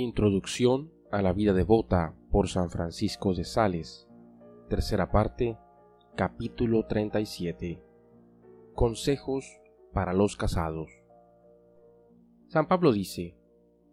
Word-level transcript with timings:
Introducción 0.00 0.92
a 1.10 1.22
la 1.22 1.32
vida 1.32 1.52
devota 1.52 2.14
por 2.30 2.48
San 2.48 2.70
Francisco 2.70 3.34
de 3.34 3.42
Sales. 3.42 4.06
Tercera 4.68 5.10
parte, 5.10 5.58
capítulo 6.14 6.86
37. 6.86 7.82
Consejos 8.74 9.44
para 9.92 10.12
los 10.12 10.36
casados. 10.36 10.88
San 12.46 12.68
Pablo 12.68 12.92
dice, 12.92 13.36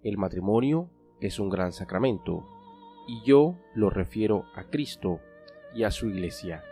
el 0.04 0.20
matrimonio 0.20 0.92
es 1.22 1.40
un 1.40 1.50
gran 1.50 1.72
sacramento, 1.72 2.46
y 3.08 3.24
yo 3.26 3.58
lo 3.74 3.90
refiero 3.90 4.46
a 4.54 4.66
Cristo 4.70 5.22
y 5.74 5.86
a 5.86 5.90
su 5.90 6.08
iglesia. 6.08 6.64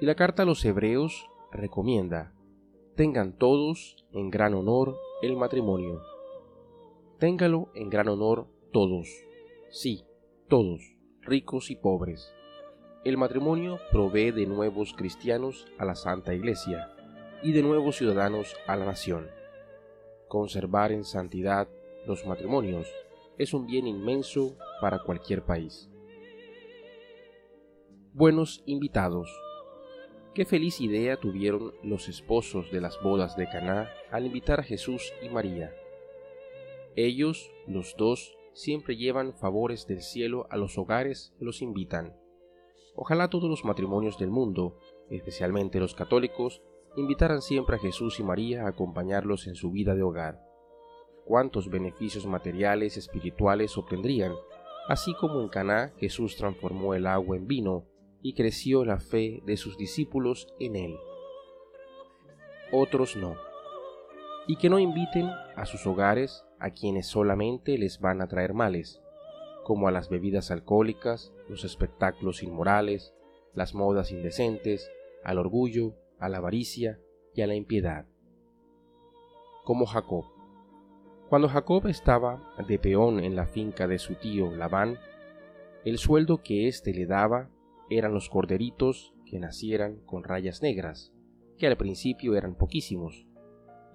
Y 0.00 0.06
la 0.06 0.16
carta 0.16 0.42
a 0.42 0.46
los 0.46 0.64
hebreos 0.64 1.30
recomienda, 1.52 2.34
tengan 2.96 3.32
todos 3.32 4.04
en 4.10 4.28
gran 4.28 4.54
honor 4.54 4.96
el 5.22 5.36
matrimonio. 5.36 6.17
Téngalo 7.18 7.72
en 7.74 7.90
gran 7.90 8.06
honor 8.06 8.46
todos, 8.72 9.08
sí, 9.70 10.04
todos, 10.46 10.80
ricos 11.20 11.68
y 11.68 11.74
pobres. 11.74 12.32
El 13.04 13.16
matrimonio 13.16 13.80
provee 13.90 14.30
de 14.30 14.46
nuevos 14.46 14.92
cristianos 14.92 15.66
a 15.78 15.84
la 15.84 15.96
Santa 15.96 16.32
Iglesia 16.32 16.94
y 17.42 17.50
de 17.50 17.62
nuevos 17.62 17.96
ciudadanos 17.96 18.54
a 18.68 18.76
la 18.76 18.84
nación. 18.84 19.26
Conservar 20.28 20.92
en 20.92 21.02
santidad 21.02 21.66
los 22.06 22.24
matrimonios 22.24 22.86
es 23.36 23.52
un 23.52 23.66
bien 23.66 23.88
inmenso 23.88 24.56
para 24.80 25.00
cualquier 25.00 25.42
país. 25.42 25.90
Buenos 28.12 28.62
invitados. 28.64 29.28
Qué 30.34 30.44
feliz 30.44 30.80
idea 30.80 31.16
tuvieron 31.16 31.72
los 31.82 32.08
esposos 32.08 32.70
de 32.70 32.80
las 32.80 33.02
bodas 33.02 33.36
de 33.36 33.48
Caná 33.48 33.90
al 34.12 34.24
invitar 34.24 34.60
a 34.60 34.62
Jesús 34.62 35.12
y 35.20 35.28
María. 35.28 35.74
Ellos, 37.00 37.52
los 37.68 37.94
dos, 37.96 38.36
siempre 38.54 38.96
llevan 38.96 39.32
favores 39.32 39.86
del 39.86 40.02
cielo 40.02 40.48
a 40.50 40.56
los 40.56 40.78
hogares 40.78 41.32
que 41.38 41.44
los 41.44 41.62
invitan. 41.62 42.16
Ojalá 42.96 43.30
todos 43.30 43.48
los 43.48 43.64
matrimonios 43.64 44.18
del 44.18 44.30
mundo, 44.30 44.80
especialmente 45.08 45.78
los 45.78 45.94
católicos, 45.94 46.60
invitaran 46.96 47.40
siempre 47.40 47.76
a 47.76 47.78
Jesús 47.78 48.18
y 48.18 48.24
María 48.24 48.64
a 48.64 48.70
acompañarlos 48.70 49.46
en 49.46 49.54
su 49.54 49.70
vida 49.70 49.94
de 49.94 50.02
hogar. 50.02 50.40
Cuántos 51.24 51.70
beneficios 51.70 52.26
materiales 52.26 52.96
espirituales 52.96 53.78
obtendrían, 53.78 54.32
así 54.88 55.14
como 55.14 55.40
en 55.40 55.50
Caná 55.50 55.92
Jesús 55.98 56.34
transformó 56.34 56.94
el 56.94 57.06
agua 57.06 57.36
en 57.36 57.46
vino 57.46 57.84
y 58.22 58.34
creció 58.34 58.84
la 58.84 58.98
fe 58.98 59.40
de 59.46 59.56
sus 59.56 59.78
discípulos 59.78 60.52
en 60.58 60.74
él. 60.74 60.96
Otros 62.72 63.14
no. 63.14 63.47
Y 64.48 64.56
que 64.56 64.68
no 64.68 64.80
inviten 64.80 65.30
a 65.54 65.64
sus 65.66 65.86
hogares 65.86 66.44
a 66.58 66.70
quienes 66.70 67.06
solamente 67.06 67.78
les 67.78 68.00
van 68.00 68.20
a 68.20 68.26
traer 68.26 68.54
males, 68.54 69.00
como 69.62 69.86
a 69.86 69.92
las 69.92 70.08
bebidas 70.08 70.50
alcohólicas, 70.50 71.32
los 71.48 71.62
espectáculos 71.62 72.42
inmorales, 72.42 73.14
las 73.54 73.74
modas 73.74 74.10
indecentes, 74.10 74.90
al 75.22 75.38
orgullo, 75.38 75.94
a 76.18 76.28
la 76.28 76.38
avaricia 76.38 76.98
y 77.34 77.42
a 77.42 77.46
la 77.46 77.54
impiedad. 77.54 78.06
Como 79.64 79.84
Jacob. 79.84 80.24
Cuando 81.28 81.48
Jacob 81.48 81.86
estaba 81.86 82.54
de 82.66 82.78
peón 82.78 83.20
en 83.20 83.36
la 83.36 83.46
finca 83.46 83.86
de 83.86 83.98
su 83.98 84.14
tío 84.14 84.50
Labán, 84.50 84.98
el 85.84 85.98
sueldo 85.98 86.42
que 86.42 86.68
éste 86.68 86.94
le 86.94 87.04
daba 87.04 87.50
eran 87.90 88.14
los 88.14 88.30
corderitos 88.30 89.14
que 89.26 89.38
nacieran 89.38 90.00
con 90.06 90.24
rayas 90.24 90.62
negras, 90.62 91.12
que 91.58 91.66
al 91.66 91.76
principio 91.76 92.34
eran 92.34 92.54
poquísimos, 92.54 93.26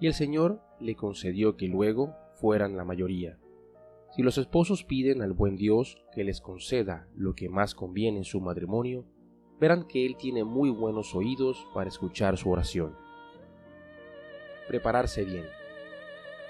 y 0.00 0.06
el 0.06 0.14
Señor 0.14 0.60
le 0.80 0.96
concedió 0.96 1.56
que 1.56 1.68
luego 1.68 2.14
fueran 2.34 2.76
la 2.76 2.84
mayoría. 2.84 3.38
Si 4.14 4.22
los 4.22 4.38
esposos 4.38 4.84
piden 4.84 5.22
al 5.22 5.32
buen 5.32 5.56
Dios 5.56 5.96
que 6.12 6.24
les 6.24 6.40
conceda 6.40 7.08
lo 7.16 7.34
que 7.34 7.48
más 7.48 7.74
conviene 7.74 8.18
en 8.18 8.24
su 8.24 8.40
matrimonio, 8.40 9.04
verán 9.58 9.86
que 9.86 10.06
Él 10.06 10.16
tiene 10.16 10.44
muy 10.44 10.70
buenos 10.70 11.14
oídos 11.14 11.66
para 11.74 11.88
escuchar 11.88 12.36
su 12.36 12.50
oración. 12.50 12.96
Prepararse 14.68 15.24
bien. 15.24 15.46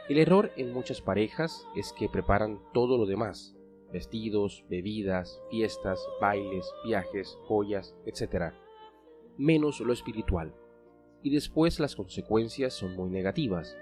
El 0.09 0.19
error 0.19 0.53
en 0.57 0.73
muchas 0.73 1.01
parejas 1.01 1.67
es 1.75 1.95
que 1.95 2.09
preparan 2.09 2.61
todo 2.75 2.99
lo 2.99 3.07
demás, 3.07 3.57
vestidos, 3.91 4.65
bebidas, 4.69 5.41
fiestas, 5.51 5.99
bailes, 6.21 6.71
viajes, 6.85 7.39
joyas, 7.47 7.97
etc., 8.05 8.53
menos 9.39 9.81
lo 9.81 9.93
espiritual. 9.93 10.55
Y 11.25 11.31
después 11.31 11.81
las 11.81 11.97
consecuencias 11.97 12.75
son 12.75 12.95
muy 12.95 13.09
negativas. 13.09 13.77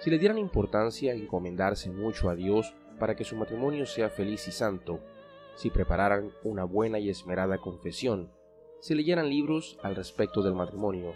Si 0.00 0.10
le 0.10 0.18
dieran 0.18 0.38
importancia 0.38 1.12
a 1.12 1.14
encomendarse 1.14 1.88
mucho 1.88 2.28
a 2.28 2.34
Dios 2.34 2.74
para 2.98 3.14
que 3.14 3.24
su 3.24 3.36
matrimonio 3.36 3.86
sea 3.86 4.10
feliz 4.10 4.48
y 4.48 4.50
santo, 4.50 4.98
si 5.54 5.70
prepararan 5.70 6.32
una 6.42 6.64
buena 6.64 6.98
y 6.98 7.08
esmerada 7.08 7.58
confesión, 7.58 8.28
si 8.80 8.96
leyeran 8.96 9.28
libros 9.28 9.78
al 9.82 9.94
respecto 9.94 10.42
del 10.42 10.54
matrimonio, 10.54 11.14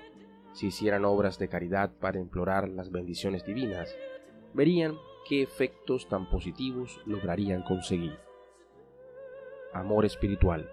si 0.52 0.69
hicieran 0.69 1.04
obras 1.04 1.41
de 1.41 1.48
caridad 1.48 1.90
para 1.98 2.20
implorar 2.20 2.69
las 2.69 2.92
bendiciones 2.92 3.44
divinas, 3.44 3.94
verían 4.54 4.96
qué 5.28 5.42
efectos 5.42 6.08
tan 6.08 6.30
positivos 6.30 7.00
lograrían 7.04 7.64
conseguir. 7.64 8.16
Amor 9.72 10.04
espiritual. 10.06 10.70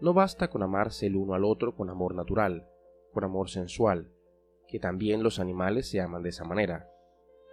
No 0.00 0.12
basta 0.12 0.48
con 0.48 0.62
amarse 0.62 1.06
el 1.06 1.16
uno 1.16 1.32
al 1.32 1.44
otro 1.44 1.74
con 1.74 1.88
amor 1.88 2.14
natural, 2.14 2.68
con 3.18 3.24
amor 3.24 3.50
sensual, 3.50 4.12
que 4.68 4.78
también 4.78 5.24
los 5.24 5.40
animales 5.40 5.90
se 5.90 6.00
aman 6.00 6.22
de 6.22 6.28
esa 6.28 6.44
manera. 6.44 6.88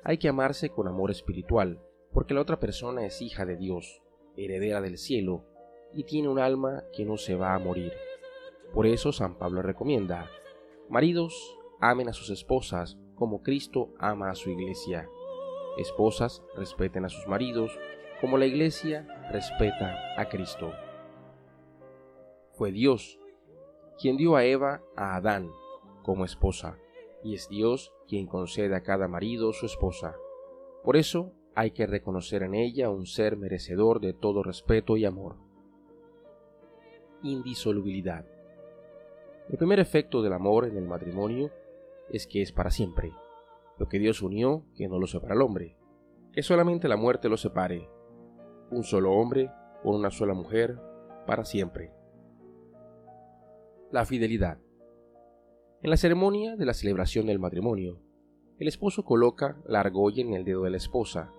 Hay 0.04 0.20
que 0.20 0.30
amarse 0.30 0.70
con 0.70 0.88
amor 0.88 1.10
espiritual, 1.10 1.82
porque 2.14 2.36
la 2.36 2.42
otra 2.42 2.60
persona 2.60 3.04
es 3.04 3.20
hija 3.20 3.48
de 3.48 3.58
Dios, 3.58 4.04
heredera 4.38 4.80
del 4.80 5.00
cielo, 5.00 5.44
y 5.92 6.04
tiene 6.04 6.30
un 6.30 6.38
alma 6.38 6.84
que 6.96 7.04
no 7.04 7.18
se 7.18 7.34
va 7.34 7.56
a 7.56 7.58
morir. 7.58 7.94
Por 8.76 8.86
eso 8.86 9.12
San 9.12 9.40
Pablo 9.40 9.64
recomienda, 9.64 10.30
maridos, 10.88 11.58
amen 11.80 12.10
a 12.10 12.14
sus 12.14 12.30
esposas 12.30 13.00
como 13.16 13.42
Cristo 13.42 13.90
ama 13.98 14.30
a 14.30 14.36
su 14.36 14.52
iglesia 14.52 15.10
Esposas, 15.80 16.44
respeten 16.56 17.06
a 17.06 17.10
sus 17.10 17.26
maridos 17.26 17.72
como 18.22 18.38
la 18.38 18.46
iglesia 18.46 19.08
respeta 19.32 19.98
a 20.16 20.30
Cristo. 20.30 20.72
Fue 22.54 22.72
Dios 22.72 23.20
quien 24.00 24.18
dio 24.18 24.36
a 24.36 24.44
Eva 24.46 24.82
a 24.96 25.16
Adán 25.16 25.50
como 26.04 26.26
esposa, 26.26 26.78
y 27.24 27.34
es 27.34 27.50
Dios 27.50 27.94
quien 28.08 28.28
concede 28.28 28.76
a 28.76 28.84
cada 28.84 29.08
marido 29.08 29.54
su 29.54 29.66
esposa. 29.66 30.16
Por 30.84 30.98
eso 30.98 31.32
hay 31.56 31.72
que 31.72 31.88
reconocer 31.88 32.44
en 32.44 32.54
ella 32.54 32.90
un 32.90 33.06
ser 33.06 33.38
merecedor 33.38 34.00
de 34.00 34.14
todo 34.14 34.44
respeto 34.44 34.98
y 34.98 35.06
amor. 35.06 35.38
Indisolubilidad. 37.24 38.26
El 39.50 39.58
primer 39.58 39.80
efecto 39.80 40.22
del 40.22 40.34
amor 40.34 40.66
en 40.66 40.78
el 40.78 40.86
matrimonio 40.86 41.50
es 42.10 42.28
que 42.28 42.42
es 42.42 42.52
para 42.52 42.72
siempre. 42.72 43.14
Lo 43.78 43.88
que 43.88 44.00
Dios 44.00 44.22
unió, 44.22 44.66
que 44.76 44.88
no 44.88 45.00
lo 45.00 45.08
separa 45.08 45.34
el 45.34 45.42
hombre. 45.42 45.78
Que 46.34 46.44
solamente 46.44 46.88
la 46.88 46.98
muerte 46.98 47.30
lo 47.30 47.38
separe. 47.38 47.90
Un 48.70 48.84
solo 48.84 49.14
hombre 49.14 49.50
con 49.82 49.96
una 49.96 50.12
sola 50.12 50.34
mujer 50.34 50.78
para 51.26 51.46
siempre. 51.46 51.95
La 53.96 54.04
fidelidad. 54.04 54.58
En 55.82 55.90
la 55.90 55.96
ceremonia 55.96 56.58
de 56.58 56.66
la 56.66 56.74
celebración 56.74 57.28
del 57.28 57.40
matrimonio, 57.40 58.02
el 58.60 58.68
esposo 58.68 59.06
coloca 59.06 59.58
la 59.66 59.80
argolla 59.80 60.22
en 60.22 60.34
el 60.34 60.44
dedo 60.44 60.64
de 60.64 60.72
la 60.72 60.76
esposa 60.76 61.32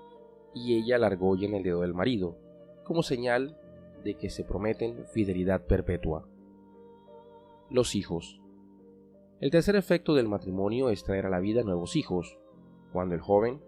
y 0.55 0.79
ella 0.79 0.97
la 0.97 1.09
argolla 1.09 1.47
en 1.47 1.55
el 1.55 1.63
dedo 1.63 1.83
del 1.83 1.93
marido, 1.93 2.39
como 2.83 3.03
señal 3.03 3.59
de 4.05 4.15
que 4.15 4.31
se 4.31 4.43
prometen 4.43 5.05
fidelidad 5.13 5.67
perpetua. 5.67 6.27
Los 7.69 7.95
hijos. 7.95 8.41
El 9.39 9.51
tercer 9.51 9.77
efecto 9.77 10.15
del 10.15 10.27
matrimonio 10.27 10.89
es 10.89 11.05
traer 11.05 11.27
a 11.27 11.31
la 11.31 11.41
vida 11.41 11.63
nuevos 11.63 11.95
hijos. 11.95 12.39
Cuando 12.91 13.15
el 13.15 13.21
joven, 13.21 13.61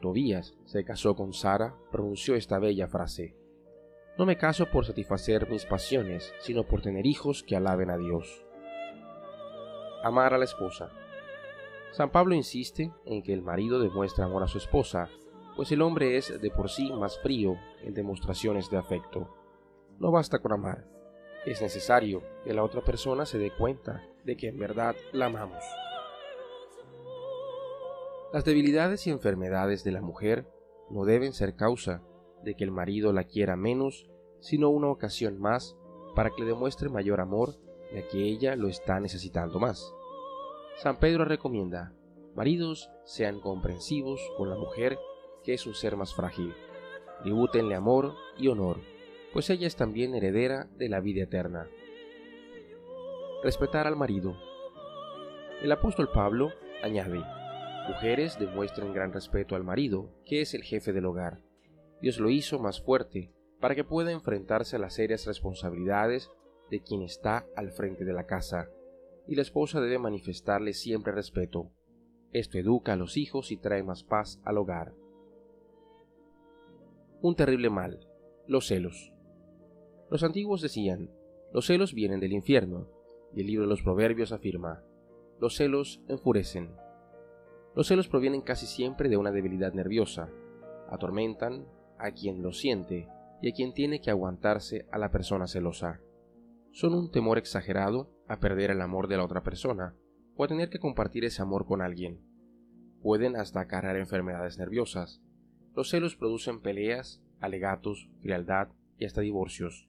Tobías, 0.00 0.56
se 0.64 0.84
casó 0.84 1.16
con 1.16 1.32
Sara, 1.32 1.74
pronunció 1.90 2.36
esta 2.36 2.60
bella 2.60 2.86
frase. 2.86 3.34
No 4.18 4.26
me 4.26 4.36
caso 4.36 4.66
por 4.66 4.84
satisfacer 4.84 5.48
mis 5.48 5.64
pasiones, 5.64 6.34
sino 6.40 6.64
por 6.64 6.82
tener 6.82 7.06
hijos 7.06 7.44
que 7.44 7.54
alaben 7.54 7.88
a 7.88 7.96
Dios. 7.96 8.44
Amar 10.02 10.34
a 10.34 10.38
la 10.38 10.44
esposa. 10.44 10.90
San 11.92 12.10
Pablo 12.10 12.34
insiste 12.34 12.92
en 13.04 13.22
que 13.22 13.32
el 13.32 13.42
marido 13.42 13.80
demuestre 13.80 14.24
amor 14.24 14.42
a 14.42 14.48
su 14.48 14.58
esposa, 14.58 15.08
pues 15.54 15.70
el 15.70 15.82
hombre 15.82 16.16
es 16.16 16.40
de 16.40 16.50
por 16.50 16.68
sí 16.68 16.92
más 16.92 17.20
frío 17.20 17.56
en 17.84 17.94
demostraciones 17.94 18.68
de 18.70 18.78
afecto. 18.78 19.32
No 20.00 20.10
basta 20.10 20.40
con 20.40 20.52
amar, 20.52 20.84
es 21.46 21.62
necesario 21.62 22.22
que 22.42 22.52
la 22.52 22.64
otra 22.64 22.82
persona 22.82 23.24
se 23.24 23.38
dé 23.38 23.52
cuenta 23.52 24.04
de 24.24 24.36
que 24.36 24.48
en 24.48 24.58
verdad 24.58 24.96
la 25.12 25.26
amamos. 25.26 25.62
Las 28.32 28.44
debilidades 28.44 29.06
y 29.06 29.10
enfermedades 29.10 29.84
de 29.84 29.92
la 29.92 30.00
mujer 30.00 30.46
no 30.90 31.04
deben 31.04 31.32
ser 31.32 31.54
causa 31.54 32.02
de 32.42 32.54
que 32.54 32.64
el 32.64 32.70
marido 32.70 33.12
la 33.12 33.24
quiera 33.24 33.56
menos, 33.56 34.08
sino 34.40 34.68
una 34.70 34.88
ocasión 34.88 35.38
más 35.38 35.76
para 36.14 36.30
que 36.30 36.42
le 36.42 36.48
demuestre 36.48 36.88
mayor 36.88 37.20
amor 37.20 37.54
ya 37.92 38.06
que 38.06 38.22
ella 38.22 38.56
lo 38.56 38.68
está 38.68 39.00
necesitando 39.00 39.58
más. 39.58 39.94
San 40.76 40.98
Pedro 40.98 41.24
recomienda, 41.24 41.92
maridos 42.34 42.90
sean 43.04 43.40
comprensivos 43.40 44.20
con 44.36 44.50
la 44.50 44.56
mujer 44.56 44.98
que 45.42 45.54
es 45.54 45.66
un 45.66 45.74
ser 45.74 45.96
más 45.96 46.14
frágil. 46.14 46.54
Tribútenle 47.22 47.74
amor 47.74 48.14
y 48.36 48.48
honor, 48.48 48.78
pues 49.32 49.50
ella 49.50 49.66
es 49.66 49.76
también 49.76 50.14
heredera 50.14 50.68
de 50.76 50.88
la 50.88 51.00
vida 51.00 51.24
eterna. 51.24 51.68
Respetar 53.42 53.86
al 53.86 53.96
marido. 53.96 54.36
El 55.62 55.72
apóstol 55.72 56.10
Pablo 56.12 56.52
añade, 56.82 57.22
mujeres 57.88 58.38
demuestren 58.38 58.92
gran 58.92 59.12
respeto 59.12 59.56
al 59.56 59.64
marido, 59.64 60.10
que 60.24 60.42
es 60.42 60.54
el 60.54 60.62
jefe 60.62 60.92
del 60.92 61.06
hogar. 61.06 61.40
Dios 62.00 62.18
lo 62.18 62.30
hizo 62.30 62.58
más 62.58 62.80
fuerte 62.80 63.32
para 63.60 63.74
que 63.74 63.84
pueda 63.84 64.12
enfrentarse 64.12 64.76
a 64.76 64.78
las 64.78 64.94
serias 64.94 65.26
responsabilidades 65.26 66.30
de 66.70 66.80
quien 66.80 67.02
está 67.02 67.46
al 67.56 67.72
frente 67.72 68.04
de 68.04 68.12
la 68.12 68.26
casa, 68.26 68.68
y 69.26 69.34
la 69.34 69.42
esposa 69.42 69.80
debe 69.80 69.98
manifestarle 69.98 70.72
siempre 70.72 71.12
respeto. 71.12 71.70
Esto 72.32 72.58
educa 72.58 72.92
a 72.92 72.96
los 72.96 73.16
hijos 73.16 73.50
y 73.50 73.56
trae 73.56 73.82
más 73.82 74.04
paz 74.04 74.40
al 74.44 74.58
hogar. 74.58 74.94
Un 77.20 77.34
terrible 77.34 77.68
mal, 77.68 78.06
los 78.46 78.68
celos. 78.68 79.12
Los 80.10 80.22
antiguos 80.22 80.60
decían, 80.62 81.10
los 81.52 81.66
celos 81.66 81.94
vienen 81.94 82.20
del 82.20 82.32
infierno, 82.32 82.88
y 83.34 83.40
el 83.40 83.46
libro 83.46 83.64
de 83.64 83.70
los 83.70 83.82
Proverbios 83.82 84.32
afirma, 84.32 84.84
los 85.40 85.56
celos 85.56 86.02
enfurecen. 86.08 86.70
Los 87.74 87.88
celos 87.88 88.08
provienen 88.08 88.40
casi 88.40 88.66
siempre 88.66 89.08
de 89.08 89.16
una 89.16 89.32
debilidad 89.32 89.72
nerviosa, 89.72 90.30
atormentan 90.88 91.66
a 91.98 92.12
quien 92.12 92.42
lo 92.42 92.52
siente 92.52 93.08
y 93.40 93.50
a 93.50 93.54
quien 93.54 93.72
tiene 93.72 94.00
que 94.00 94.10
aguantarse 94.10 94.86
a 94.90 94.98
la 94.98 95.10
persona 95.10 95.46
celosa. 95.46 96.00
Son 96.72 96.94
un 96.94 97.10
temor 97.10 97.38
exagerado 97.38 98.10
a 98.28 98.40
perder 98.40 98.70
el 98.70 98.80
amor 98.80 99.08
de 99.08 99.16
la 99.16 99.24
otra 99.24 99.42
persona 99.42 99.94
o 100.36 100.44
a 100.44 100.48
tener 100.48 100.70
que 100.70 100.78
compartir 100.78 101.24
ese 101.24 101.42
amor 101.42 101.66
con 101.66 101.82
alguien. 101.82 102.20
Pueden 103.02 103.36
hasta 103.36 103.60
acarrear 103.60 103.96
enfermedades 103.96 104.58
nerviosas. 104.58 105.20
Los 105.74 105.90
celos 105.90 106.16
producen 106.16 106.60
peleas, 106.60 107.22
alegatos, 107.40 108.08
frialdad 108.20 108.68
y 108.98 109.04
hasta 109.04 109.20
divorcios. 109.20 109.88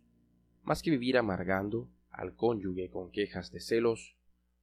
Más 0.64 0.82
que 0.84 0.92
vivir 0.92 1.18
amargando 1.18 1.90
al 2.12 2.36
cónyuge 2.36 2.90
con 2.90 3.12
quejas 3.12 3.52
de 3.52 3.60
celos, 3.60 4.16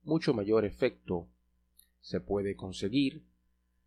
mucho 0.02 0.34
mayor 0.34 0.64
efecto 0.64 1.28
se 2.00 2.20
puede 2.20 2.54
conseguir 2.54 3.24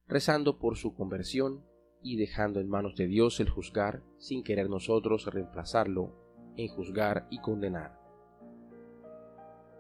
rezando 0.08 0.60
por 0.60 0.76
su 0.76 0.94
conversión 0.94 1.64
y 2.02 2.18
dejando 2.18 2.60
en 2.60 2.70
manos 2.70 2.96
de 2.96 3.08
Dios 3.08 3.40
el 3.40 3.50
juzgar 3.50 4.04
sin 4.18 4.44
querer 4.44 4.70
nosotros 4.70 5.26
reemplazarlo 5.26 6.14
en 6.56 6.68
juzgar 6.68 7.28
y 7.30 7.40
condenar. 7.40 7.98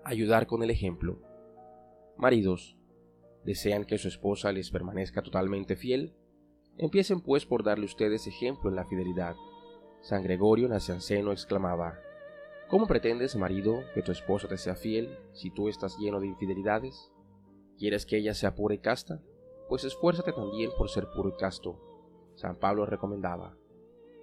Ayudar 0.04 0.48
con 0.48 0.63
el 0.63 0.69
ejemplo. 0.69 1.21
Maridos, 2.18 2.77
¿desean 3.44 3.86
que 3.86 3.98
su 3.98 4.07
esposa 4.07 4.51
les 4.51 4.71
permanezca 4.71 5.21
totalmente 5.21 5.75
fiel? 5.75 6.13
Empiecen 6.77 7.21
pues 7.21 7.45
por 7.45 7.63
darle 7.63 7.86
ustedes 7.86 8.27
ejemplo 8.27 8.69
en 8.69 8.75
la 8.75 8.86
fidelidad. 8.86 9.36
San 10.01 10.24
Gregorio 10.24 10.68
Nacianceno 10.69 11.31
exclamaba, 11.31 12.00
¿Cómo 12.69 12.88
pretendes, 12.88 13.36
marido, 13.36 13.81
que 13.94 14.04
tu 14.04 14.12
esposa 14.12 14.48
te 14.48 14.57
sea 14.57 14.75
fiel 14.75 15.18
si 15.33 15.51
tú 15.51 15.68
estás 15.68 15.98
lleno 15.98 16.19
de 16.19 16.27
infidelidades? 16.27 17.12
¿Quieres 17.77 18.06
que 18.06 18.18
ella 18.18 18.33
sea 18.33 18.56
pura 18.56 18.75
y 18.75 18.80
casta? 18.80 19.22
Pues 19.68 19.83
esfuérzate 19.83 20.33
también 20.33 20.72
por 20.77 20.89
ser 20.89 21.07
puro 21.13 21.30
y 21.30 21.36
casto 21.36 21.88
San 22.39 22.56
Pablo 22.56 22.86
recomendaba, 22.86 23.53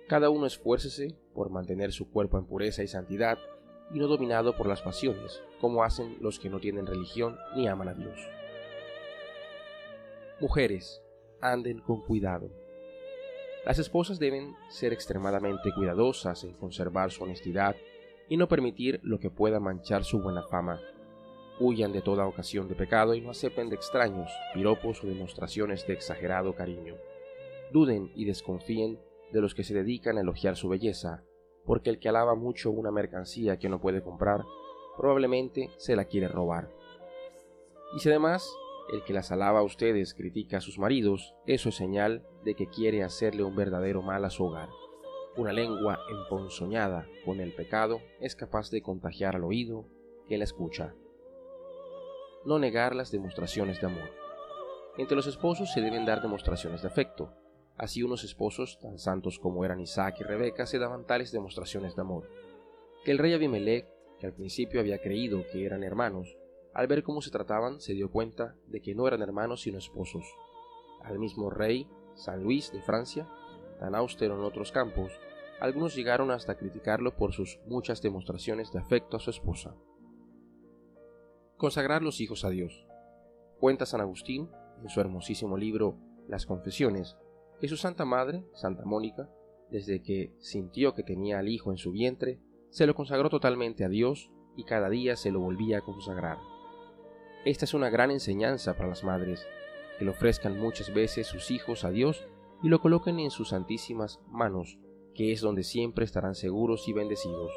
cada 0.09 0.31
uno 0.31 0.47
esfuércese 0.47 1.19
por 1.35 1.51
mantener 1.51 1.93
su 1.93 2.11
cuerpo 2.11 2.39
en 2.39 2.47
pureza 2.47 2.83
y 2.83 2.87
santidad 2.87 3.37
y 3.93 3.99
no 3.99 4.07
dominado 4.07 4.57
por 4.57 4.67
las 4.69 4.81
pasiones, 4.81 5.43
como 5.61 5.85
hacen 5.85 6.17
los 6.23 6.41
que 6.41 6.49
no 6.49 6.59
tienen 6.59 6.87
religión 6.87 7.37
ni 7.55 7.69
aman 7.69 7.89
a 7.89 7.93
Dios. 7.93 8.19
Mujeres, 10.41 11.03
anden 11.43 11.81
con 11.81 12.01
cuidado. 12.07 12.49
Las 13.67 13.79
esposas 13.79 14.19
deben 14.19 14.55
ser 14.71 14.95
extremadamente 14.95 15.71
cuidadosas 15.75 16.43
en 16.45 16.55
conservar 16.55 17.11
su 17.11 17.23
honestidad 17.23 17.77
y 18.31 18.39
no 18.39 18.49
permitir 18.49 18.99
lo 19.03 19.21
que 19.21 19.29
pueda 19.29 19.61
manchar 19.61 20.05
su 20.05 20.23
buena 20.23 20.43
fama. 20.45 20.81
Huyan 21.61 21.93
de 21.93 22.01
toda 22.01 22.27
ocasión 22.27 22.67
de 22.67 22.77
pecado 22.77 23.15
y 23.15 23.21
no 23.21 23.29
acepten 23.29 23.69
de 23.69 23.77
extraños 23.77 24.31
piropos 24.55 25.05
o 25.05 25.07
demostraciones 25.07 25.87
de 25.87 25.93
exagerado 25.93 26.55
cariño 26.55 26.95
duden 27.77 28.11
y 28.15 28.25
desconfíen 28.25 28.99
de 29.33 29.43
los 29.43 29.55
que 29.55 29.63
se 29.63 29.75
dedican 29.75 30.17
a 30.17 30.23
elogiar 30.23 30.57
su 30.57 30.71
belleza, 30.71 31.25
porque 31.67 31.91
el 31.91 31.99
que 31.99 32.09
alaba 32.09 32.35
mucho 32.35 32.71
una 32.71 32.91
mercancía 32.91 33.59
que 33.59 33.69
no 33.69 33.83
puede 33.83 34.03
comprar, 34.03 34.45
probablemente 34.97 35.69
se 35.77 35.95
la 35.95 36.07
quiere 36.07 36.27
robar. 36.27 36.71
Y 37.95 37.99
si 37.99 38.09
además 38.09 38.51
el 38.91 39.05
que 39.05 39.13
las 39.13 39.31
alaba 39.31 39.59
a 39.59 39.63
ustedes 39.63 40.15
critica 40.15 40.57
a 40.57 40.61
sus 40.63 40.79
maridos, 40.79 41.35
eso 41.45 41.69
es 41.69 41.75
señal 41.75 42.27
de 42.45 42.55
que 42.55 42.67
quiere 42.67 43.03
hacerle 43.03 43.43
un 43.43 43.55
verdadero 43.55 44.01
mal 44.01 44.25
a 44.25 44.31
su 44.31 44.45
hogar. 44.47 44.71
Una 45.37 45.53
lengua 45.53 45.99
emponzoñada 46.09 47.07
con 47.27 47.41
el 47.41 47.53
pecado 47.53 48.01
es 48.21 48.37
capaz 48.37 48.71
de 48.71 48.81
contagiar 48.81 49.37
al 49.37 49.45
oído 49.45 49.85
que 50.29 50.39
la 50.39 50.45
escucha. 50.45 50.95
No 52.47 52.59
negar 52.59 52.95
las 52.95 53.11
demostraciones 53.11 53.83
de 53.83 53.89
amor. 53.89 54.09
Entre 54.97 55.15
los 55.15 55.27
esposos 55.27 55.75
se 55.75 55.83
deben 55.83 56.07
dar 56.07 56.23
demostraciones 56.23 56.81
de 56.81 56.89
afecto, 56.89 57.35
Así 57.77 58.03
unos 58.03 58.25
esposos, 58.25 58.79
tan 58.81 58.99
santos 58.99 59.39
como 59.39 59.65
eran 59.65 59.81
Isaac 59.81 60.17
y 60.21 60.25
Rebeca, 60.25 60.67
se 60.67 60.79
daban 60.79 61.07
tales 61.07 61.31
demostraciones 61.31 61.95
de 61.95 62.03
amor, 62.03 62.31
que 63.05 63.11
el 63.11 63.19
rey 63.19 63.35
Abimelech, 63.35 63.87
que 64.19 64.27
al 64.27 64.33
principio 64.33 64.81
había 64.81 65.01
creído 65.01 65.45
que 65.53 65.65
eran 65.65 65.85
hermanos, 65.85 66.37
al 66.73 66.87
ver 66.87 67.03
cómo 67.03 67.23
se 67.23 67.31
trataban, 67.31 67.81
se 67.81 67.95
dio 67.95 68.11
cuenta 68.11 68.55
de 68.67 68.81
que 68.81 68.95
no 68.95 69.07
eran 69.07 69.23
hermanos 69.23 69.63
sino 69.63 69.79
esposos. 69.79 70.25
Al 71.03 71.19
mismo 71.19 71.51
rey, 71.51 71.89
San 72.15 72.43
Luis 72.43 72.73
de 72.73 72.83
Francia, 72.83 73.29
tan 73.79 73.95
austero 73.95 74.35
en 74.37 74.45
otros 74.45 74.73
campos, 74.73 75.13
algunos 75.61 75.95
llegaron 75.95 76.31
hasta 76.31 76.57
criticarlo 76.57 77.17
por 77.17 77.33
sus 77.33 77.61
muchas 77.67 78.03
demostraciones 78.03 78.73
de 78.73 78.79
afecto 78.79 79.17
a 79.17 79.21
su 79.21 79.31
esposa. 79.31 79.75
Consagrar 81.57 82.03
los 82.03 82.21
hijos 82.21 82.45
a 82.45 82.51
Dios. 82.51 82.87
Cuenta 83.59 83.87
San 83.87 84.03
Agustín, 84.03 84.51
en 84.83 84.89
su 84.91 85.01
hermosísimo 85.01 85.57
libro 85.57 85.97
Las 86.29 86.45
Confesiones, 86.45 87.17
su 87.63 87.77
Santa 87.77 88.05
Madre, 88.05 88.45
Santa 88.53 88.85
Mónica, 88.85 89.29
desde 89.71 90.03
que 90.03 90.33
sintió 90.39 90.95
que 90.95 91.03
tenía 91.03 91.39
al 91.39 91.49
Hijo 91.49 91.71
en 91.71 91.79
su 91.79 91.91
vientre, 91.91 92.39
se 92.71 92.87
lo 92.87 92.95
consagró 92.95 93.31
totalmente 93.31 93.85
a 93.85 93.89
Dios 93.89 94.31
y 94.57 94.65
cada 94.65 94.89
día 94.89 95.17
se 95.17 95.31
lo 95.31 95.41
volvía 95.41 95.79
a 95.79 95.83
consagrar. 95.83 96.39
Esta 97.45 97.65
es 97.65 97.75
una 97.75 97.91
gran 97.91 98.11
enseñanza 98.11 98.75
para 98.75 98.89
las 98.89 99.05
madres, 99.05 99.47
que 99.99 100.05
le 100.05 100.11
ofrezcan 100.11 100.59
muchas 100.59 100.93
veces 100.93 101.27
sus 101.27 101.51
hijos 101.51 101.85
a 101.85 101.91
Dios 101.91 102.27
y 102.63 102.69
lo 102.69 102.81
coloquen 102.81 103.19
en 103.19 103.31
sus 103.31 103.51
santísimas 103.51 104.21
manos, 104.29 104.79
que 105.15 105.33
es 105.33 105.41
donde 105.41 105.63
siempre 105.63 106.05
estarán 106.05 106.35
seguros 106.35 106.89
y 106.89 106.93
bendecidos. 106.93 107.53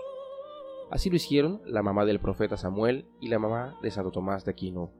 Así 0.90 1.10
lo 1.10 1.18
hicieron 1.18 1.62
la 1.66 1.84
mamá 1.84 2.06
del 2.06 2.20
profeta 2.20 2.58
Samuel 2.58 3.06
y 3.20 3.28
la 3.28 3.40
mamá 3.40 3.78
de 3.82 3.92
Santo 3.92 4.12
Tomás 4.12 4.46
de 4.46 4.52
Aquino, 4.52 4.92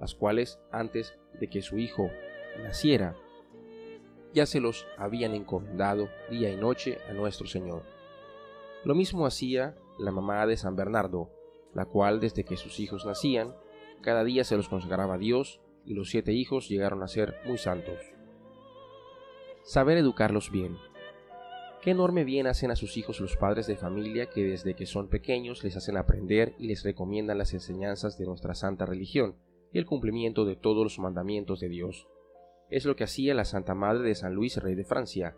las 0.00 0.14
cuales, 0.14 0.60
antes 0.70 1.18
de 1.40 1.48
que 1.48 1.62
su 1.62 1.78
hijo 1.78 2.08
naciera, 2.62 3.16
ya 4.32 4.46
se 4.46 4.60
los 4.60 4.86
habían 4.98 5.34
encomendado 5.34 6.08
día 6.30 6.50
y 6.52 6.56
noche 6.56 6.98
a 7.08 7.12
nuestro 7.12 7.46
Señor. 7.46 7.82
Lo 8.84 8.94
mismo 8.94 9.26
hacía 9.26 9.76
la 9.98 10.12
mamá 10.12 10.46
de 10.46 10.56
San 10.56 10.76
Bernardo, 10.76 11.30
la 11.74 11.86
cual 11.86 12.20
desde 12.20 12.44
que 12.44 12.56
sus 12.56 12.80
hijos 12.80 13.04
nacían, 13.06 13.54
cada 14.02 14.24
día 14.24 14.44
se 14.44 14.56
los 14.56 14.68
consagraba 14.68 15.14
a 15.14 15.18
Dios 15.18 15.60
y 15.84 15.94
los 15.94 16.10
siete 16.10 16.32
hijos 16.32 16.68
llegaron 16.68 17.02
a 17.02 17.08
ser 17.08 17.36
muy 17.44 17.58
santos. 17.58 17.98
Saber 19.62 19.98
educarlos 19.98 20.50
bien. 20.50 20.76
Qué 21.82 21.90
enorme 21.90 22.24
bien 22.24 22.46
hacen 22.46 22.70
a 22.70 22.76
sus 22.76 22.96
hijos 22.96 23.20
los 23.20 23.36
padres 23.36 23.66
de 23.66 23.76
familia 23.76 24.26
que 24.26 24.44
desde 24.44 24.74
que 24.74 24.86
son 24.86 25.08
pequeños 25.08 25.62
les 25.64 25.76
hacen 25.76 25.96
aprender 25.96 26.54
y 26.58 26.66
les 26.66 26.82
recomiendan 26.82 27.38
las 27.38 27.52
enseñanzas 27.54 28.18
de 28.18 28.26
nuestra 28.26 28.54
santa 28.54 28.86
religión 28.86 29.36
y 29.72 29.78
el 29.78 29.86
cumplimiento 29.86 30.44
de 30.44 30.56
todos 30.56 30.82
los 30.82 30.98
mandamientos 30.98 31.60
de 31.60 31.68
Dios. 31.68 32.08
Es 32.70 32.84
lo 32.84 32.96
que 32.96 33.04
hacía 33.04 33.34
la 33.34 33.44
Santa 33.44 33.74
Madre 33.74 34.08
de 34.08 34.14
San 34.14 34.34
Luis, 34.34 34.56
rey 34.56 34.74
de 34.74 34.84
Francia, 34.84 35.36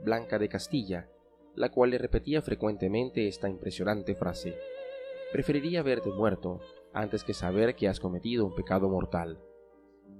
Blanca 0.00 0.38
de 0.38 0.48
Castilla, 0.48 1.08
la 1.56 1.70
cual 1.70 1.90
le 1.90 1.98
repetía 1.98 2.40
frecuentemente 2.40 3.26
esta 3.26 3.48
impresionante 3.48 4.14
frase. 4.14 4.56
Preferiría 5.32 5.82
verte 5.82 6.10
muerto 6.10 6.60
antes 6.92 7.24
que 7.24 7.34
saber 7.34 7.74
que 7.74 7.88
has 7.88 8.00
cometido 8.00 8.46
un 8.46 8.54
pecado 8.54 8.88
mortal. 8.88 9.40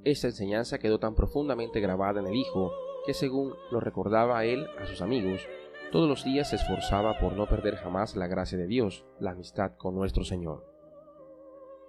Esta 0.05 0.27
enseñanza 0.27 0.79
quedó 0.79 0.99
tan 0.99 1.15
profundamente 1.15 1.81
grabada 1.81 2.21
en 2.21 2.27
el 2.27 2.35
hijo 2.35 2.73
que 3.07 3.15
según 3.15 3.55
lo 3.71 3.81
recordaba 3.81 4.45
él 4.45 4.67
a 4.79 4.87
sus 4.87 5.01
amigos, 5.01 5.47
todos 5.93 6.09
los 6.09 6.25
días 6.25 6.51
se 6.51 6.57
esforzaba 6.57 7.19
por 7.19 7.33
no 7.33 7.47
perder 7.49 7.77
jamás 7.77 8.17
la 8.17 8.27
gracia 8.27 8.59
de 8.59 8.67
Dios, 8.67 9.07
la 9.19 9.31
amistad 9.31 9.77
con 9.77 9.95
nuestro 9.95 10.25
Señor. 10.25 10.67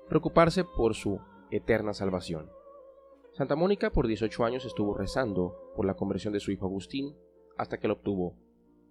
Preocuparse 0.07 0.63
por 0.63 0.95
su 0.95 1.19
eterna 1.51 1.93
salvación. 1.93 2.49
Santa 3.33 3.55
Mónica 3.55 3.91
por 3.91 4.07
18 4.07 4.43
años 4.43 4.65
estuvo 4.65 4.93
rezando 4.93 5.71
por 5.75 5.85
la 5.85 5.93
conversión 5.93 6.33
de 6.33 6.39
su 6.39 6.51
hijo 6.51 6.65
Agustín 6.65 7.15
hasta 7.57 7.77
que 7.77 7.87
lo 7.87 7.95
obtuvo. 7.95 8.35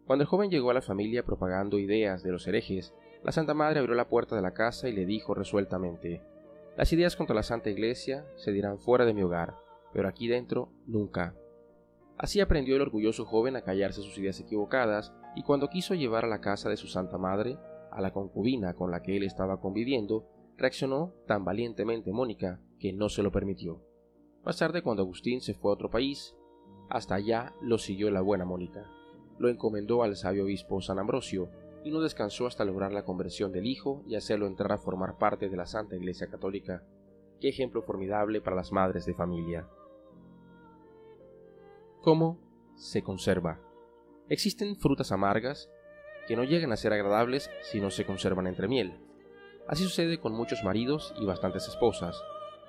Cuando 0.07 0.23
el 0.23 0.29
joven 0.29 0.51
llegó 0.51 0.71
a 0.71 0.75
la 0.75 0.81
familia 0.81 1.25
propagando 1.25 1.79
ideas 1.79 2.23
de 2.23 2.33
los 2.33 2.47
herejes, 2.47 2.95
la 3.23 3.33
Santa 3.33 3.53
Madre 3.53 3.81
abrió 3.81 3.95
la 3.95 4.09
puerta 4.09 4.37
de 4.37 4.43
la 4.43 4.55
casa 4.55 4.89
y 4.89 4.93
le 4.93 5.05
dijo 5.05 5.35
resueltamente, 5.35 6.23
Las 6.77 6.93
ideas 6.93 7.17
contra 7.17 7.35
la 7.35 7.43
Santa 7.43 7.69
Iglesia 7.69 8.27
se 8.37 8.53
dirán 8.53 8.79
fuera 8.79 9.05
de 9.05 9.13
mi 9.13 9.23
hogar, 9.23 9.57
pero 9.93 10.09
aquí 10.09 10.29
dentro 10.29 10.71
nunca. 10.87 11.35
Así 12.17 12.41
aprendió 12.41 12.77
el 12.77 12.83
orgulloso 12.83 13.25
joven 13.25 13.57
a 13.57 13.63
callarse 13.63 14.03
sus 14.03 14.17
ideas 14.19 14.41
equivocadas 14.41 15.13
y 15.37 15.43
cuando 15.43 15.69
quiso 15.69 15.95
llevar 15.95 16.25
a 16.25 16.29
la 16.29 16.41
casa 16.41 16.69
de 16.69 16.77
su 16.77 16.87
santa 16.87 17.19
madre 17.19 17.59
a 17.91 18.01
la 18.01 18.13
concubina 18.13 18.75
con 18.75 18.91
la 18.91 19.03
que 19.03 19.17
él 19.17 19.25
estaba 19.25 19.61
conviviendo, 19.61 20.27
reaccionó 20.57 21.13
tan 21.27 21.45
valientemente 21.45 22.13
Mónica 22.13 22.61
que 22.79 22.93
no 22.93 23.09
se 23.09 23.23
lo 23.23 23.31
permitió. 23.33 23.88
Más 24.49 24.57
tarde, 24.57 24.81
cuando 24.81 25.03
Agustín 25.03 25.43
se 25.43 25.53
fue 25.53 25.71
a 25.71 25.75
otro 25.75 25.91
país, 25.91 26.35
hasta 26.89 27.15
allá 27.17 27.53
lo 27.61 27.77
siguió 27.77 28.11
la 28.11 28.23
buena 28.23 28.47
Mónica. 28.47 28.91
Lo 29.39 29.51
encomendó 29.51 30.03
al 30.03 30.17
sabio 30.17 30.45
obispo 30.45 30.81
San 30.81 30.99
Ambrosio 30.99 31.51
y 31.85 31.91
no 31.91 32.01
descansó 32.01 32.47
hasta 32.47 32.65
lograr 32.65 32.91
la 32.91 33.05
conversión 33.05 33.53
del 33.53 33.67
hijo 33.67 34.03
y 34.07 34.17
hacerlo 34.17 34.47
entrar 34.47 34.73
a 34.73 34.79
formar 34.79 35.19
parte 35.19 35.51
de 35.51 35.57
la 35.59 35.67
Santa 35.67 35.97
Iglesia 35.97 36.29
Católica. 36.29 36.83
Qué 37.43 37.51
ejemplo 37.51 37.83
formidable 37.83 38.41
para 38.41 38.57
las 38.57 38.73
madres 38.73 39.05
de 39.05 39.13
familia. 39.13 39.69
¿Cómo 42.01 42.39
se 42.75 43.03
conserva? 43.03 43.61
Existen 44.31 44.77
frutas 44.77 45.13
amargas 45.13 45.69
que 46.27 46.37
no 46.37 46.45
llegan 46.45 46.73
a 46.73 46.79
ser 46.79 46.95
agradables 46.95 47.51
si 47.61 47.83
no 47.83 47.91
se 47.91 48.07
conservan 48.07 48.47
entre 48.47 48.67
miel. 48.67 48.99
Así 49.67 49.85
sucede 49.85 50.19
con 50.19 50.33
muchos 50.33 50.65
maridos 50.65 51.15
y 51.21 51.27
bastantes 51.27 51.69
esposas. 51.69 52.19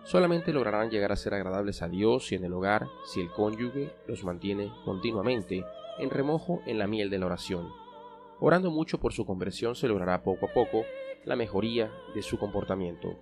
Solamente 0.04 0.54
lograrán 0.54 0.90
llegar 0.90 1.12
a 1.12 1.16
ser 1.16 1.34
agradables 1.34 1.82
a 1.82 1.90
Dios 1.90 2.32
y 2.32 2.36
en 2.36 2.46
el 2.46 2.54
hogar 2.54 2.88
si 3.06 3.22
el 3.22 3.30
cónyuge 3.32 3.92
los 4.08 4.24
mantiene 4.24 4.72
continuamente 4.86 5.66
en 6.00 6.10
remojo 6.10 6.62
en 6.66 6.80
la 6.80 6.88
miel 6.88 7.10
de 7.10 7.20
la 7.20 7.28
oración. 7.28 7.70
Orando 8.40 8.72
mucho 8.72 9.00
por 9.00 9.14
su 9.14 9.26
conversión 9.26 9.76
se 9.76 9.88
logrará 9.88 10.24
poco 10.24 10.48
a 10.48 10.54
poco 10.54 10.84
la 11.26 11.36
mejoría 11.36 11.92
de 12.16 12.22
su 12.22 12.40
comportamiento. 12.40 13.16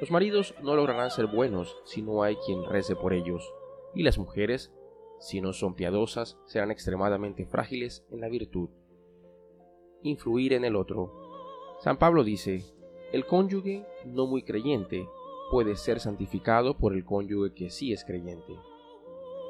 Los 0.00 0.10
maridos 0.10 0.54
no 0.62 0.76
lograrán 0.76 1.10
ser 1.10 1.26
buenos 1.26 1.76
si 1.84 2.02
no 2.02 2.22
hay 2.22 2.36
quien 2.36 2.64
rece 2.64 2.94
por 2.94 3.12
ellos, 3.12 3.52
y 3.94 4.02
las 4.02 4.18
mujeres 4.18 4.70
si 5.18 5.40
no 5.40 5.52
son 5.52 5.74
piadosas, 5.74 6.38
serán 6.44 6.70
extremadamente 6.70 7.46
frágiles 7.46 8.04
en 8.10 8.20
la 8.20 8.28
virtud. 8.28 8.68
Influir 10.02 10.52
en 10.52 10.64
el 10.64 10.76
otro. 10.76 11.12
San 11.80 11.98
Pablo 11.98 12.22
dice, 12.22 12.62
el 13.12 13.24
cónyuge 13.24 13.86
no 14.04 14.26
muy 14.26 14.42
creyente 14.42 15.08
puede 15.50 15.76
ser 15.76 16.00
santificado 16.00 16.76
por 16.76 16.92
el 16.92 17.04
cónyuge 17.04 17.54
que 17.54 17.70
sí 17.70 17.92
es 17.92 18.04
creyente. 18.04 18.54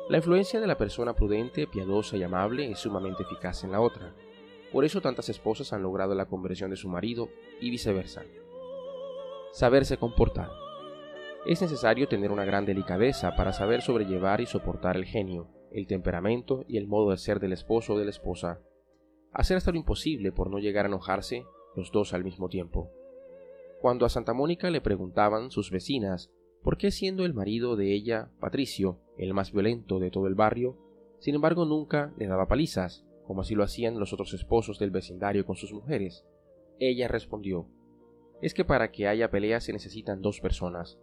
La 0.09 0.19
influencia 0.19 0.61
de 0.61 0.67
la 0.67 0.79
persona 0.79 1.15
prudente, 1.15 1.67
piadosa 1.67 2.17
y 2.17 2.23
amable 2.23 2.71
es 2.71 2.79
sumamente 2.79 3.25
eficaz 3.25 3.65
en 3.65 3.73
la 3.73 3.81
otra. 3.81 4.15
Por 4.73 4.85
eso 4.85 5.01
tantas 5.01 5.29
esposas 5.29 5.73
han 5.73 5.83
logrado 5.83 6.15
la 6.15 6.27
conversión 6.27 6.71
de 6.71 6.77
su 6.77 6.89
marido 6.89 7.29
y 7.61 7.71
viceversa. 7.71 8.23
Saberse 9.53 9.97
comportar. 9.97 10.51
Es 11.45 11.63
necesario 11.63 12.09
tener 12.09 12.31
una 12.31 12.45
gran 12.45 12.67
delicadeza 12.67 13.35
para 13.37 13.53
saber 13.53 13.83
sobrellevar 13.83 14.41
y 14.41 14.47
soportar 14.47 14.97
el 14.97 15.07
genio, 15.07 15.49
el 15.73 15.87
temperamento 15.87 16.65
y 16.69 16.77
el 16.77 16.87
modo 16.87 17.11
de 17.11 17.19
ser 17.19 17.41
del 17.41 17.53
esposo 17.53 17.95
o 17.95 17.99
de 17.99 18.05
la 18.05 18.11
esposa. 18.11 18.61
Hacer 19.33 19.57
hasta 19.57 19.71
lo 19.71 19.79
imposible 19.79 20.31
por 20.31 20.51
no 20.51 20.59
llegar 20.59 20.85
a 20.85 20.89
enojarse 20.89 21.45
los 21.75 21.91
dos 21.91 22.15
al 22.15 22.25
mismo 22.25 22.49
tiempo. 22.49 22.91
Cuando 23.87 24.05
a 24.05 24.09
Santa 24.09 24.35
Mónica 24.35 24.69
le 24.69 24.81
preguntaban 24.81 25.53
sus 25.53 25.71
vecinas 25.71 26.33
por 26.65 26.77
qué 26.77 26.91
siendo 26.91 27.25
el 27.25 27.35
marido 27.35 27.77
de 27.77 27.95
ella, 27.95 28.33
Patricio, 28.41 28.99
el 29.17 29.33
más 29.33 29.53
violento 29.53 30.01
de 30.01 30.11
todo 30.11 30.27
el 30.27 30.35
barrio, 30.35 30.77
sin 31.21 31.37
embargo 31.37 31.67
nunca 31.67 32.13
le 32.19 32.27
daba 32.27 32.49
palizas, 32.49 33.07
como 33.29 33.43
así 33.43 33.55
lo 33.55 33.63
hacían 33.63 34.01
los 34.01 34.13
otros 34.13 34.35
esposos 34.35 34.81
del 34.81 34.91
vecindario 34.91 35.47
con 35.47 35.55
sus 35.55 35.73
mujeres, 35.73 36.27
ella 36.81 37.07
respondió 37.07 37.69
es 38.43 38.55
que 38.55 38.65
para 38.65 38.91
que 38.91 39.07
haya 39.07 39.31
pelea 39.31 39.61
se 39.61 39.73
necesitan 39.73 40.21
dos 40.21 40.41
personas, 40.41 40.99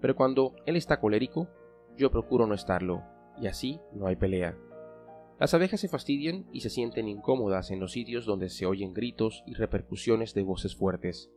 pero 0.00 0.14
cuando 0.14 0.54
él 0.66 0.76
está 0.76 1.00
colérico, 1.00 1.48
yo 1.96 2.12
procuro 2.12 2.46
no 2.46 2.54
estarlo, 2.54 3.02
y 3.40 3.48
así 3.48 3.80
no 3.92 4.06
hay 4.06 4.14
pelea. 4.14 4.56
Las 5.40 5.52
abejas 5.52 5.80
se 5.80 5.88
fastidian 5.88 6.46
y 6.52 6.60
se 6.60 6.70
sienten 6.70 7.08
incómodas 7.08 7.72
en 7.72 7.80
los 7.80 7.90
sitios 7.90 8.24
donde 8.24 8.50
se 8.50 8.66
oyen 8.66 8.94
gritos 8.94 9.42
y 9.48 9.54
repercusiones 9.54 10.32
de 10.32 10.44
voces 10.44 10.76
fuertes. 10.76 11.28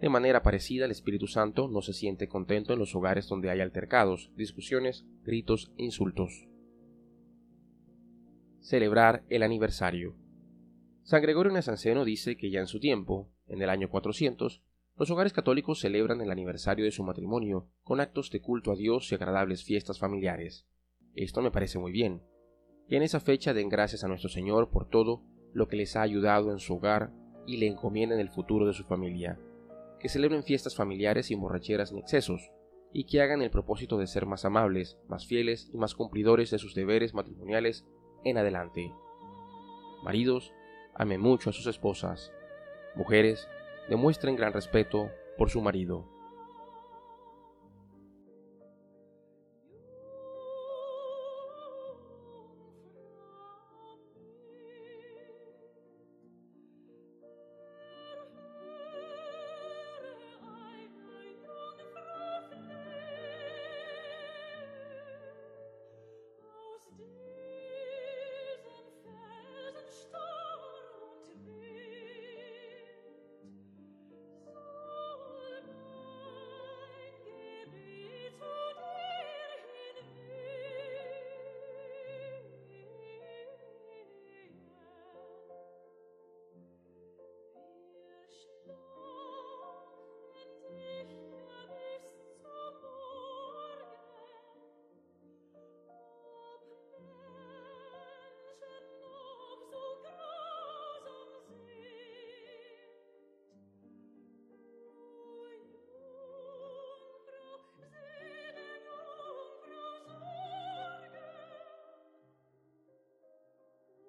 De 0.00 0.08
manera 0.08 0.42
parecida, 0.42 0.84
el 0.84 0.92
Espíritu 0.92 1.26
Santo 1.26 1.66
no 1.66 1.82
se 1.82 1.92
siente 1.92 2.28
contento 2.28 2.72
en 2.72 2.78
los 2.78 2.94
hogares 2.94 3.26
donde 3.26 3.50
hay 3.50 3.60
altercados, 3.60 4.30
discusiones, 4.36 5.04
gritos 5.24 5.72
e 5.76 5.84
insultos. 5.84 6.46
Celebrar 8.60 9.24
el 9.28 9.42
aniversario. 9.42 10.14
San 11.02 11.22
Gregorio 11.22 11.52
Nazanceno 11.52 12.04
dice 12.04 12.36
que 12.36 12.50
ya 12.50 12.60
en 12.60 12.68
su 12.68 12.78
tiempo, 12.78 13.28
en 13.48 13.60
el 13.60 13.70
año 13.70 13.88
400, 13.88 14.62
los 14.96 15.10
hogares 15.10 15.32
católicos 15.32 15.80
celebran 15.80 16.20
el 16.20 16.30
aniversario 16.30 16.84
de 16.84 16.90
su 16.92 17.02
matrimonio 17.02 17.68
con 17.82 18.00
actos 18.00 18.30
de 18.30 18.40
culto 18.40 18.72
a 18.72 18.76
Dios 18.76 19.10
y 19.10 19.14
agradables 19.14 19.64
fiestas 19.64 19.98
familiares. 19.98 20.66
Esto 21.14 21.42
me 21.42 21.50
parece 21.50 21.78
muy 21.78 21.90
bien. 21.90 22.22
Y 22.88 22.96
en 22.96 23.02
esa 23.02 23.20
fecha 23.20 23.54
den 23.54 23.68
gracias 23.68 24.04
a 24.04 24.08
nuestro 24.08 24.28
Señor 24.28 24.70
por 24.70 24.88
todo 24.88 25.24
lo 25.52 25.66
que 25.66 25.76
les 25.76 25.96
ha 25.96 26.02
ayudado 26.02 26.52
en 26.52 26.58
su 26.58 26.74
hogar 26.74 27.12
y 27.46 27.56
le 27.56 27.66
encomienden 27.66 28.20
el 28.20 28.30
futuro 28.30 28.66
de 28.66 28.74
su 28.74 28.84
familia. 28.84 29.38
Que 30.00 30.08
celebren 30.08 30.44
fiestas 30.44 30.76
familiares 30.76 31.26
sin 31.26 31.40
borracheras 31.40 31.92
ni 31.92 32.00
excesos, 32.00 32.50
y 32.92 33.04
que 33.04 33.20
hagan 33.20 33.42
el 33.42 33.50
propósito 33.50 33.98
de 33.98 34.06
ser 34.06 34.26
más 34.26 34.44
amables, 34.44 34.98
más 35.08 35.26
fieles 35.26 35.70
y 35.72 35.76
más 35.76 35.94
cumplidores 35.94 36.50
de 36.50 36.58
sus 36.58 36.74
deberes 36.74 37.14
matrimoniales 37.14 37.84
en 38.24 38.38
adelante. 38.38 38.92
Maridos, 40.02 40.52
amen 40.94 41.20
mucho 41.20 41.50
a 41.50 41.52
sus 41.52 41.66
esposas. 41.66 42.32
Mujeres, 42.94 43.48
demuestren 43.88 44.36
gran 44.36 44.52
respeto 44.52 45.10
por 45.36 45.50
su 45.50 45.60
marido. 45.60 46.17